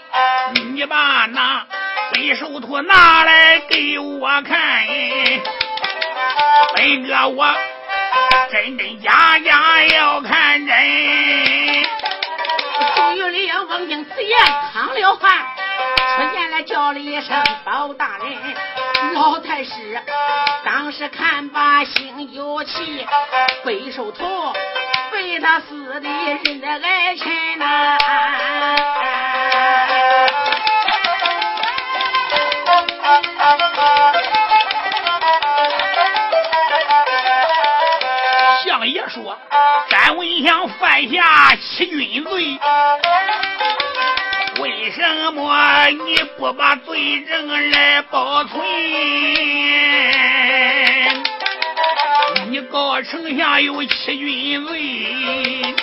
[0.72, 1.66] 你把那
[2.14, 4.86] 背手图拿来给我看，
[6.74, 7.54] 本哥我
[8.50, 10.74] 真真假假要看真。
[12.94, 14.38] 朱玉林闻听此言，
[14.72, 15.55] 淌了汗。
[16.16, 18.54] 出见来叫了一声包大人，
[19.14, 20.02] 老太师
[20.64, 23.06] 当时看罢心有气，
[23.64, 24.52] 背手头
[25.12, 27.98] 被他死的人的爱臣呐。
[38.64, 39.38] 相爷说，
[39.88, 42.58] 詹文祥犯下欺君罪。
[44.86, 48.64] 为什么你不把罪证来保存？
[52.50, 55.74] 你告丞相有欺君罪，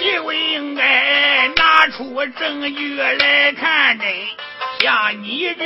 [0.00, 4.08] 就应该拿出证据来看真。
[4.80, 5.64] 像你这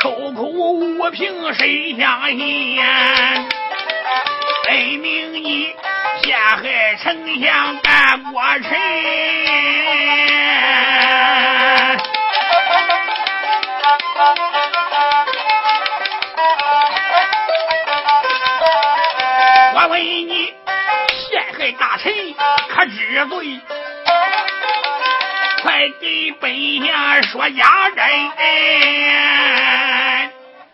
[0.00, 2.80] 口口无凭，谁相信？
[4.66, 5.72] 分明你
[6.24, 9.83] 陷害丞相干国臣。
[19.76, 20.54] 我问你，
[21.28, 22.10] 陷害大臣
[22.70, 23.60] 可知罪？
[25.62, 27.98] 快给本相说家珍。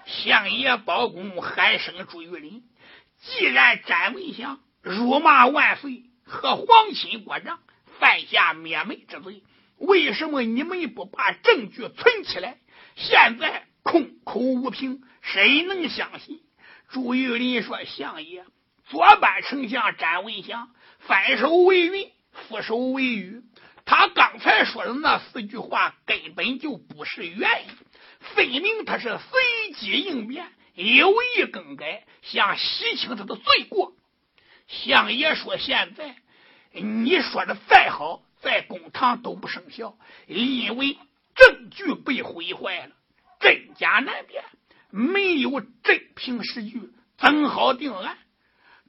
[0.07, 2.62] 相爷包公喊声朱玉林，
[3.20, 7.59] 既然詹文祥辱骂万岁和皇亲国长，
[7.98, 9.42] 犯下灭门之罪，
[9.78, 12.59] 为什么你们不把证据存起来？
[12.97, 16.41] 现在空口无凭，谁能相信？
[16.88, 18.45] 朱玉林说：“相爷，
[18.88, 22.11] 左班丞相詹文祥翻手为云，
[22.49, 23.43] 覆手为雨。
[23.84, 27.70] 他刚才说的那四句话根本就不是原因，
[28.18, 33.93] 分明他是随机应变，有意更改，想洗清他的罪过。”
[34.66, 36.16] 相爷说：“现在
[36.72, 40.99] 你说的再好，在公堂都不生效，因为……”
[41.41, 42.95] 证据被毁坏了，
[43.41, 44.45] 真假难辨，
[44.91, 48.18] 没有真凭实据，怎好定案？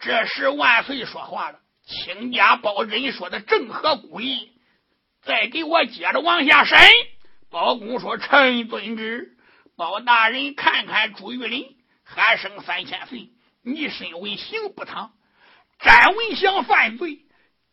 [0.02, 4.52] 这时万岁说话了：“亲家包人说的正合古意，
[5.22, 6.78] 再给我接着往下审。”
[7.50, 9.38] 包公说：“臣遵旨。”
[9.78, 13.30] 包大人看看朱玉林，还剩三千岁。
[13.64, 15.14] 你身为刑部堂，
[15.80, 17.26] 詹文祥犯罪，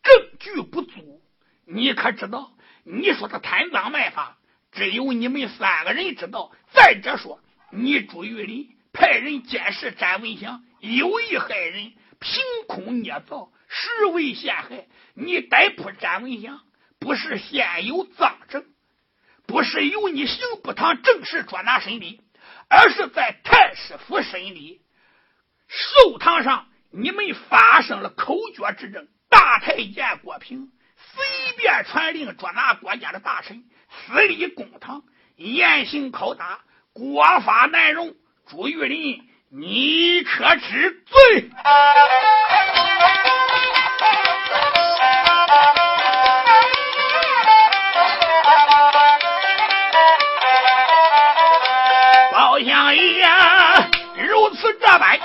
[0.03, 1.21] 证据不足，
[1.67, 2.53] 你可知道？
[2.83, 4.37] 你说他贪赃卖法。
[4.71, 6.51] 只有你们三个人知道。
[6.71, 7.41] 再者说，
[7.71, 14.87] 你朱玉林派人监视詹文祥，有意害人，凭空捏造，实为陷害。
[15.13, 16.61] 你逮捕詹文祥，
[16.99, 18.65] 不是先有赃证，
[19.47, 22.21] 不是由你刑部堂正式捉拿审理，
[22.69, 24.81] 而是在太师府审理。
[25.67, 33.63] 寿堂上，你们发生了口角之争，大太监郭平随便传令捉拿国家的大臣。
[33.89, 35.01] 私立公堂，
[35.35, 36.59] 严刑拷打，
[36.93, 38.13] 国法难容。
[38.47, 41.49] 朱玉林，你可知罪？
[52.31, 53.27] 包相爷
[54.27, 55.19] 如此这般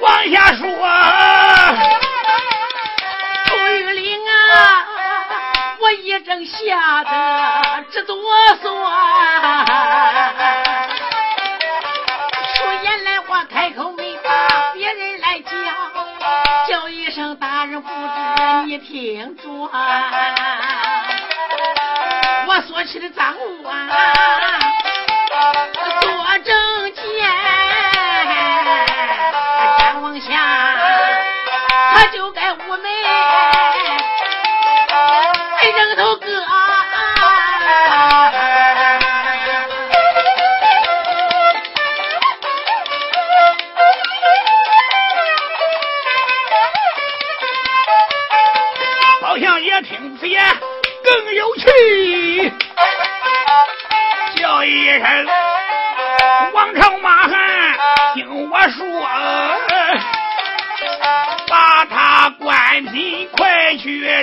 [0.00, 0.99] 往下说。
[6.30, 8.14] 正吓得直哆
[8.62, 8.62] 嗦，
[12.54, 15.52] 说言来话开口没把别人来讲，
[16.68, 17.96] 叫一声大人不知
[18.66, 19.42] 你听着，
[22.46, 23.74] 我说起的赃物啊，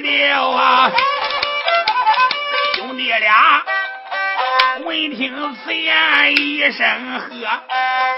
[0.07, 0.91] 了啊！
[2.75, 3.63] 兄弟俩
[4.85, 7.29] 闻听此言，一声喝，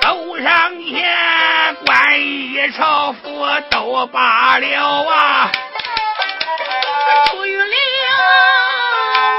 [0.02, 5.52] 走上前，关羽朝父都罢了啊！
[7.32, 7.80] 朱玉玲，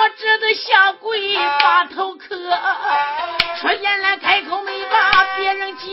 [0.01, 2.37] 我只得下跪把头磕，
[3.61, 5.85] 说言来开口没把别人叫，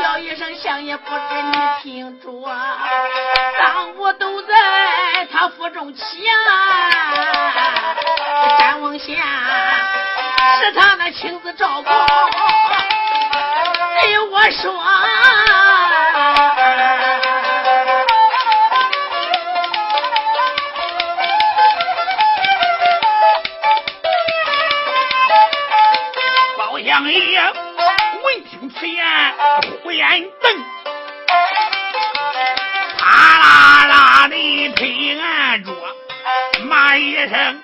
[0.00, 2.26] 叫一声相爷不知你听着，
[3.58, 6.04] 当我都在他府中前，
[8.58, 9.12] 山王下
[10.58, 11.90] 是他那亲自照顾，
[14.00, 14.74] 对我说。
[26.86, 27.38] 相爷
[28.78, 29.04] 此言，
[29.82, 30.64] 虎眼瞪，
[32.98, 34.84] 啪啦啦的拍
[35.18, 35.74] 案桌，
[36.64, 37.62] 骂一声：“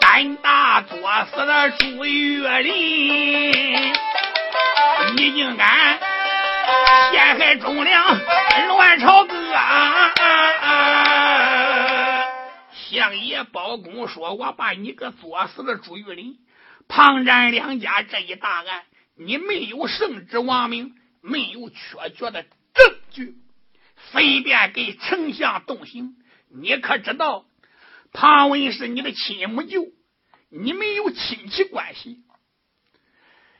[0.00, 0.96] 胆大作
[1.26, 3.92] 死的朱玉林，
[5.16, 5.98] 你竟敢
[7.12, 8.18] 陷害忠良，
[8.68, 9.34] 乱朝歌！”
[12.88, 16.38] 相爷包公说：“我把你个作死的朱玉林！”
[16.88, 18.84] 庞占两家这一大案，
[19.16, 21.76] 你没有圣旨王明，没有确
[22.16, 23.34] 凿的证据，
[24.10, 26.16] 随便给丞相动刑。
[26.48, 27.46] 你可知道，
[28.12, 29.86] 庞文是你的亲母舅，
[30.50, 32.22] 你们有亲戚关系，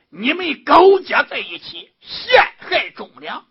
[0.09, 3.45] 你们勾结在一起陷害忠良。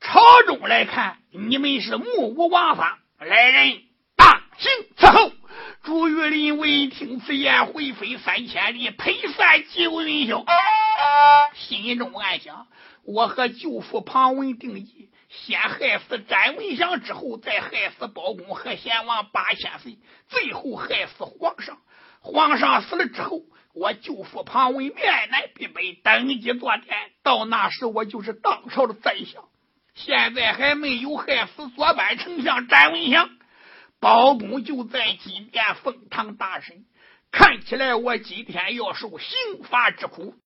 [0.00, 2.98] 朝中来看，你们是目无王法。
[3.18, 3.82] 来人，
[4.66, 5.32] 行伺候。
[5.82, 10.44] 朱玉林闻听此言，回飞三千里，配散九云霄。
[11.54, 12.66] 心中暗想：
[13.04, 19.98] 我和舅父庞文定计，先害死詹文祥，之后再害死包公和贤王八千岁，
[20.28, 21.78] 最后害死皇上。
[22.20, 23.42] 皇上死了之后，
[23.72, 26.96] 我舅父庞文面南必北，登基坐殿。
[27.22, 29.44] 到那时，我就是当朝的宰相。
[29.94, 33.30] 现在还没有害死左班丞相詹文祥。
[34.06, 36.84] 包公就在今天奉堂大审，
[37.32, 40.36] 看起来我今天要受刑罚之苦。